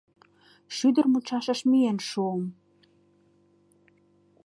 Шӱдыр 0.75 1.05
мучашыш 1.11 1.59
миен 1.69 1.97
шуым. 2.09 2.43